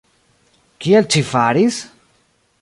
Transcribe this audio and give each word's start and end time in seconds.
Kiel 0.79 1.05
ci 1.11 1.21
faris? 1.33 1.77